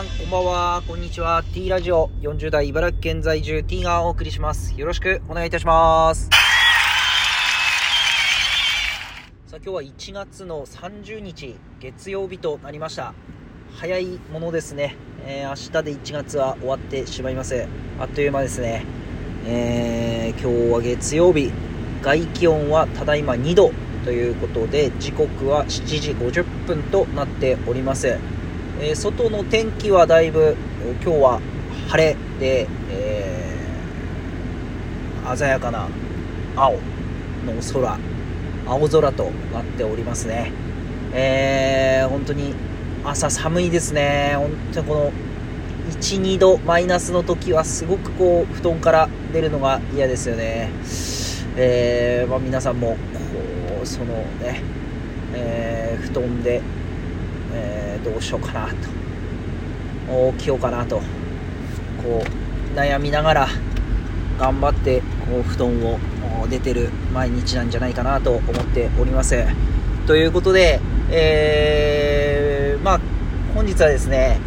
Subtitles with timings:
[0.00, 0.82] さん、こんばんは。
[0.88, 1.44] こんにちは。
[1.52, 4.72] T ラジオ40代茨城県在住 T がお送りします。
[4.78, 6.30] よろしくお願いいたします。
[9.46, 13.12] さあ、今日は1月の30日、月曜日となりました。
[13.74, 14.96] 早いものですね。
[15.26, 17.66] えー明日で1月は終わってしまいます。
[17.98, 18.86] あっという間ですね。
[19.44, 21.52] えー今日は月曜日。
[22.00, 23.70] 外気温はただいま2度
[24.06, 28.16] ということで、時刻は7時50分となっております。
[28.80, 30.56] えー外の天気はだいぶ
[31.04, 31.40] 今日は
[31.88, 33.40] 晴れで、えー
[35.36, 35.86] 鮮やかな
[36.56, 36.78] 青の
[37.72, 37.98] 空
[38.66, 40.50] 青空となっておりますね。
[41.12, 42.54] えー本当に
[43.04, 44.34] 朝寒いですね。
[44.36, 45.12] 本当にこの
[46.00, 50.70] 12度マイナスの時はすごくこう布団から出るのが嫌ですよね。
[51.56, 52.96] えーまあ、皆さんもこ
[53.82, 54.06] うその
[54.40, 54.62] ね、
[55.34, 56.62] えー布団で
[57.52, 58.74] えーどうしようかなと。
[60.38, 61.02] 起きようかなと。
[62.02, 63.48] こう悩みながら
[64.38, 65.98] 頑張ってこう布団を
[66.48, 69.44] 出てる毎日なんじゃないかなと思っております。
[70.06, 73.00] ということで、えーまあ
[73.54, 74.38] 本日はですね、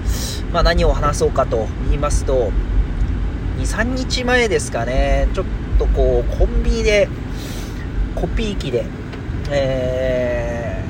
[0.52, 2.52] まあ、何を話そうかと言いますと
[3.60, 5.46] 23日前ですかねちょっ
[5.78, 7.10] とこうコンビニで
[8.16, 8.86] コピー機で、
[9.52, 10.84] え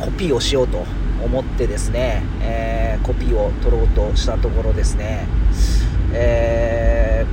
[0.00, 0.84] ーコピーをしようと
[1.24, 5.26] 思ってですね、えーコピーを取ろうとしたところですね、
[6.12, 7.26] え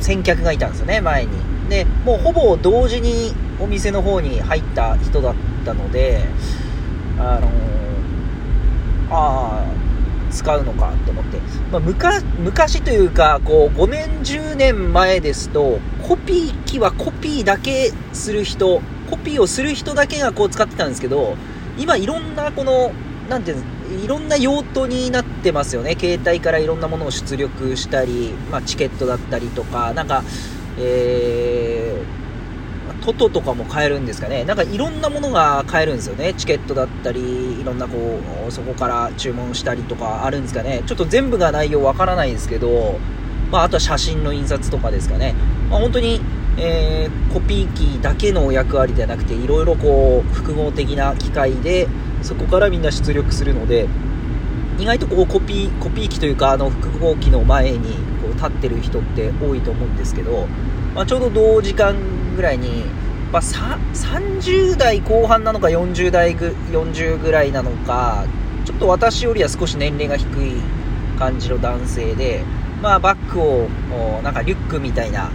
[0.00, 1.30] ー先客がいたんですよね、前に。
[1.70, 6.24] で、もうほぼ同時にお店の方に入った人だったので、
[7.18, 7.74] あのー
[9.10, 9.84] ああ、
[10.30, 11.38] 使うのかと思って、
[11.70, 21.36] まあ、昔昔というかこう5年10年前ですとコピー機はコピーだけする人コピーをする人だけがこう使ってたんですけど
[21.78, 22.92] 今いろんなこの
[23.28, 30.24] なていうんいろんな用途になってますよね携帯からいろんなものを出力したり、まあ、チケットだったりとかなんか
[30.78, 32.24] えー
[33.04, 34.44] トトとかも買えるんですかね。
[34.44, 36.32] なんかいろんなものが買えるんですよね。
[36.34, 38.18] チケットだったり、いろんなこ
[38.48, 40.82] う、そこから注文したりとかあるんですかね。
[40.86, 42.98] ちょっと全部が内容わからないですけど、
[43.50, 45.34] まああとは写真の印刷とかですかね。
[45.70, 46.22] まあ本当に、
[46.58, 51.88] えーコピー機だけの役割ではなくて、いろいろこう、複合的な機械で、
[52.22, 53.88] そこからみんな出力するので、
[54.78, 60.46] 意外とこうコピー、コピー機というか、あの複合機の前にこう立ってる人って多いと思うんですけど、
[60.94, 61.96] まあ、ちょうど同時間
[62.36, 62.84] ぐらいに、
[63.32, 68.24] まあ、30代後半なのか40代ぐ40ぐらいなのか
[68.64, 70.52] ちょっと私よりは少し年齢が低い
[71.18, 72.44] 感じの男性で、
[72.80, 75.30] まあ、バッグをなんかリュックみたいな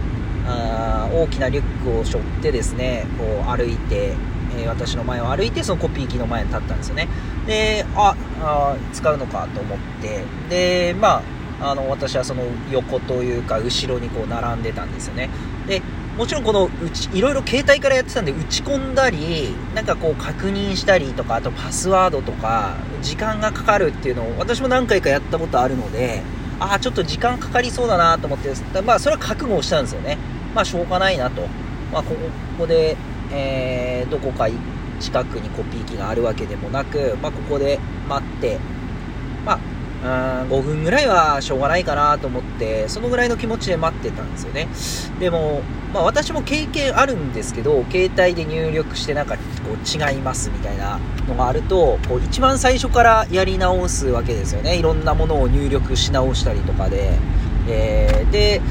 [0.50, 4.14] あ大きなリュックを背負ってですねこう歩いて、
[4.56, 7.08] えー私の前を歩いてそのコピー機の前に立ったんですよね。
[7.46, 11.22] でああ使うのかと思ってでま
[11.60, 15.30] ああの私はその横というか後ろにこう並んでたんですよね。
[15.66, 15.82] で
[16.16, 26.22] もちろんこのうちいろいろ携帯からやってたんで打ち込んだりなんかこう確認したりとかあとパスワードとか時間がかかるっていうのを私も何回かやったことあるので
[26.58, 28.50] ああちょっと時間かかりそうだなと思って
[28.82, 30.18] まあそれは覚悟をしたんですよね。
[30.54, 31.42] まあしょうがないなと。
[31.92, 32.14] まあこ
[32.58, 32.96] こで、
[33.32, 34.48] えーどこか
[34.98, 37.78] 近くにコピー機があるわけでもなくまあここで
[38.08, 38.58] 待って
[39.44, 39.58] ま
[40.02, 44.68] あ5分ぐらいはしょうがないかなと思ってそのぐらいの気持ちで待ってたんですよね。
[45.18, 45.60] でも、
[45.92, 54.76] まあ、私も経験あるんですけど携帯で入力してなんかこう違いますみたいなのがあるとこう一番最初からやり直すわけですよね。
[54.76, 57.18] いろんなものを入力し直したりとかで、
[57.68, 58.62] えーで、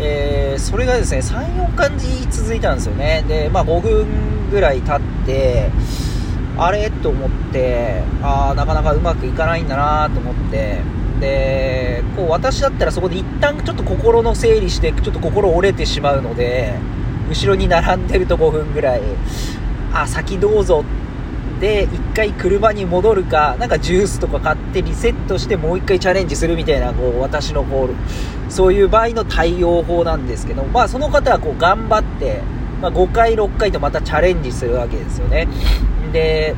[0.00, 3.24] えーそれがですね34感じ続いたんですよね。
[3.28, 5.70] で、まあ、5分ぐらい経って
[6.56, 6.90] あれ？
[6.90, 10.80] と思って、ああ、なかなかうまくいかないんだなと思って、
[11.20, 16.74] で、こう私だったらそこで一旦ちょっと心の整理して、ちょっと心折れてしまうので、
[17.30, 19.02] 後ろに並んでると5分ぐらい、
[19.92, 20.84] あ、先どうぞ
[21.60, 32.42] で、一回車に戻るか、なんかジュースとか買ってリセットしてもう一回チャレンジするみたいな、こう私のこう、そういう場合の対応法なんですけど、まあその方はこう頑張って、
[32.80, 35.48] まあ、5回、6回とまたチャレンジするわけですよね。
[36.12, 36.54] で、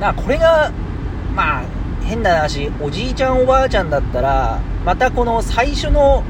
[0.00, 0.72] なこれが、
[1.34, 1.62] まあ、
[2.02, 6.24] 変な話、おじいちゃん、おばあちゃんだったら、またこの最初の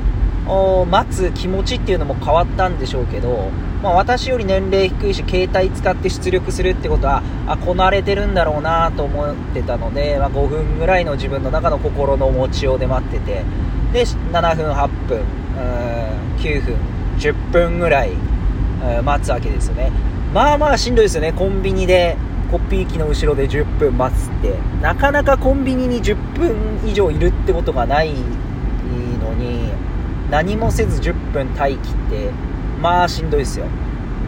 [0.91, 3.51] 待つ気持ちっていうのも変わったんでしょうけど、
[3.83, 13.45] まあ、私より年齢低いし、携帯使って出力するってことは、あ、こなれてるんだろうなと思ってたので、まあ、5分ぐらいの自分の中の心の持ちようで待ってて、
[13.93, 15.21] で、7分、8分、
[16.39, 16.77] 9分、
[17.19, 18.11] 10分ぐらい、
[19.05, 19.91] 待つわけですよね。
[20.35, 21.33] まあまあしんどいですよね。
[21.33, 22.17] コンビニで、
[22.51, 29.71] コピー機の後ろで10分待つってなかなかコンビニに10分以上いるってことがないのに
[30.31, 32.31] 何もせず10分待機って
[32.81, 33.67] まあしんどいですよ。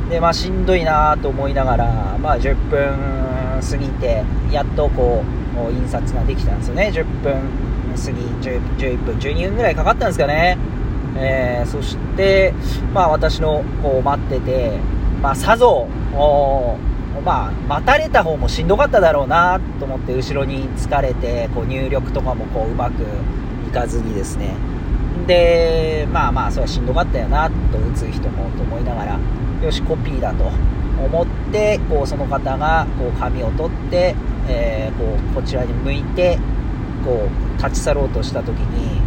[0.08, 5.22] でまあしんどいなと思いながらまあ10分過ぎてやっとこ
[5.68, 6.90] う印刷ができたんですよね。
[6.92, 7.34] 10分
[7.96, 10.58] 過ぎ11分12分ぐらいかかったんですかね。
[11.16, 12.54] えー、そして
[12.94, 14.78] まあ私のこう待ってて
[15.22, 15.88] まあさぞ
[17.24, 23.02] まあ、待たれた方もしんどかっただろうなと思って後ろに疲れてこう入力とかもこううまく
[23.68, 24.54] いかずにですね。
[25.26, 29.20] でまあまはしんどかったよなと打つ人もと思いながら
[29.62, 34.14] よしコピーだと思ってこうその方がこう紙を取って、
[34.48, 36.38] えー、こうこちらに向いて
[37.04, 39.00] こう立ち去ろうとした時に、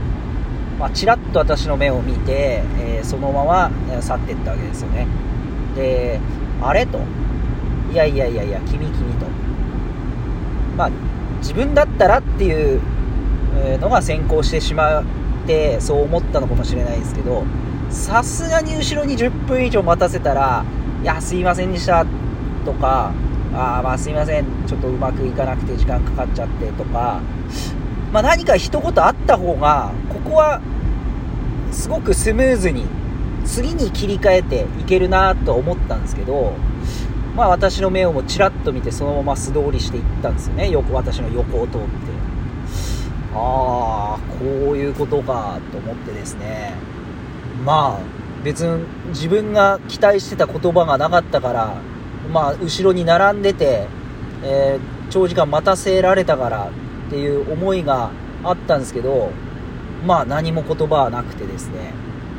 [0.79, 3.71] まあ、ちらっと私の目を見て、えー、そのまま
[4.01, 5.07] 去っていったわけですよね。
[5.75, 6.19] で
[6.61, 6.99] あれと
[7.91, 9.25] いやいやいやいや君君と。
[10.75, 10.91] まあ
[11.39, 12.81] 自分だったらっていう
[13.79, 15.03] のが先行してしまっ
[15.45, 17.43] てそう思ったのかもしれないですけど
[17.89, 20.65] さすがに後ろに10分以上待たせたら
[21.01, 22.05] いやすいませんでした
[22.65, 23.13] とか
[23.53, 27.21] あまあすいませんちょっとうまくいかなくて時間かかっちゃってとか、
[28.11, 30.61] まあ、何か一言あった方がここは
[31.71, 32.85] すごくスムーズに
[33.45, 36.53] 次に切り替えていけるなと思ったんですけど
[37.35, 40.69] まあ私の目をもちらっと見てそのまま素通りしていったんですよね。
[40.69, 41.87] 横私の横を通って。
[43.35, 46.73] ああこういうことかと思ってですね。
[47.65, 47.99] まあ
[48.43, 51.75] 別に自分が期待してた言葉がなかったから
[52.31, 53.87] まあ後ろに並んでて、
[54.43, 56.69] えー、長時間待たせられたから
[57.07, 58.11] っていう思いが
[58.43, 59.31] あったんですけど
[60.05, 61.93] まあ何も言葉はなくてですね。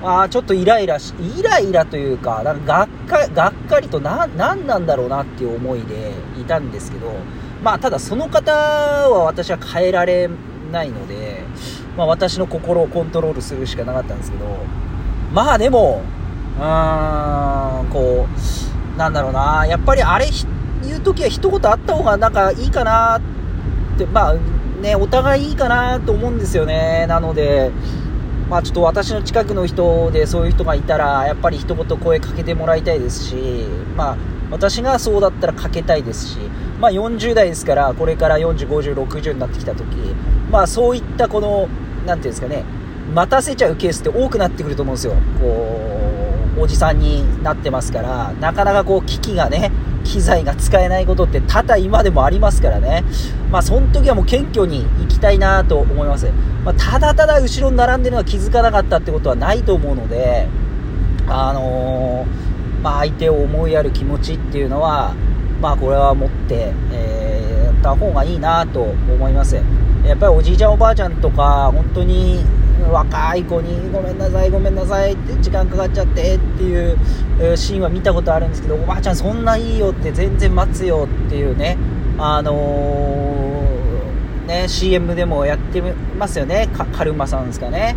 [0.04, 7.10] ああ、ちょっとイライラし、イライラというか、なんかがっかがっかりとな、なんなんだろうなっていう思いでいたんですけど、
[7.62, 10.28] まあ、ただその方は私は変えられ
[10.74, 11.42] ないので、
[11.96, 14.44] まあ、私の心をコントロールするしかなかったんですけど、
[15.32, 16.02] まあでも、
[16.58, 18.26] うーん、こ
[18.94, 20.26] う、なんだろうな、やっぱりあれ
[20.84, 24.34] 言う時は一言あった方がなんかいいかなって、まあ
[24.82, 27.06] ね、お互いいいかなと思うんですよね。
[27.08, 27.70] なので、
[28.50, 33.36] まあ、ちょっと私の近くの人でそういう人がいたら、やっぱり一言声かけてもらいたいですし、
[33.96, 34.16] まあ、
[34.50, 36.38] 私がそうだったらかけたいですし、
[36.78, 39.84] まあ、40代ですから、これから40、50、60になってきた時、
[40.50, 41.68] まあ、そういったこの、
[42.06, 42.64] なんていうんですかね、
[43.12, 45.14] 待たせちゃうケースって多くなってくると思うんですよ。
[45.40, 45.80] こ
[46.56, 49.70] う、おじさんになってますから、なかなかこう、機器がね、
[50.04, 53.04] 機材が使えないことって多々今でもありますからね。
[53.50, 56.30] まあ、その時はもう謙虚に行きたいなと思います。
[56.64, 60.46] まあ、ただただ後ろに並んでるのは気づかなかったってことはないと思うので、
[61.26, 65.14] あのー、まあ、相手を思いやる気持ちっていうのは、
[65.60, 69.56] まあ、これは持って、えー、やった方がいいなと思います。
[70.06, 72.44] やっぱりおじいちゃんおばあちゃんとか、本当に
[72.90, 76.98] 若い子にごめんなさい、ごめんなさいって時間かかっちゃってっていう
[77.56, 81.78] シーンは見たことあるんですけど、おばあちゃんそんないいよって全然待つよっていうね、
[82.18, 85.80] あのー、ね、CM でもやって
[86.18, 87.96] ますよね、カルマさんですかね。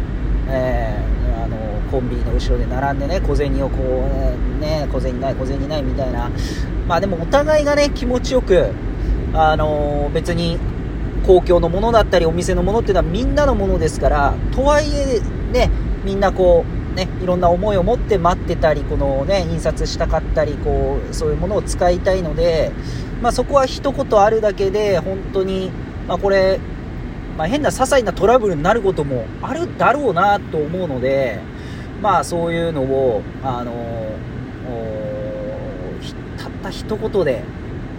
[0.50, 1.58] えー、あの
[1.92, 4.10] コンビニの後ろで並んでね、小銭をこ
[4.58, 6.32] うね、小銭ない、小銭ないみたいな。
[6.88, 8.72] まあでもお互いがね、気持ちよく、
[9.34, 10.58] あの、別に
[11.28, 15.20] 公共のものだったりお店のものっていうのはみんなのものですからとはいえ
[15.52, 15.70] ね
[16.06, 22.72] みんなこうねいろんな思いを持って待ってたりこのね印刷したかったりこうそういうものを使いたいので
[23.22, 25.72] まあ、そこは一言あるだけで本当に
[26.08, 26.60] まあ、これ
[27.38, 31.40] まあ、変な些細なトラブルになることもあるだろうなと思うので
[32.02, 33.74] まあそういうのをあの
[36.38, 37.44] たった一言で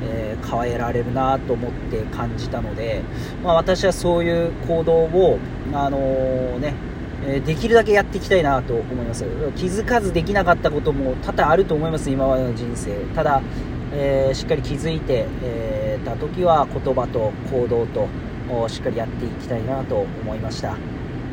[0.03, 3.03] えー、変えられるなと思って感じたので、
[3.43, 5.39] まあ、私はそういう行動を、
[5.73, 6.75] あのー、ね
[7.27, 9.25] えできるだけやっていきたいなと思います。
[9.57, 12.95] 気づかずできなかったことも多々あると思います今までの人生。
[13.15, 13.43] ただ、
[13.93, 18.09] えー、しっかり気づいて、えー、た時は言葉と行動と
[18.69, 20.77] しっかりやっていきたいなと思いました。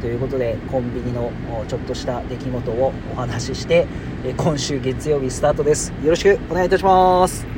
[0.01, 1.31] ということでコンビニの
[1.67, 3.87] ちょっとした出来事をお話しして
[4.37, 5.93] 今週月曜日スタートです。
[6.03, 7.54] よろしくお願いいたします。